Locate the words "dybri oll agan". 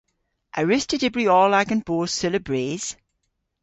1.01-1.81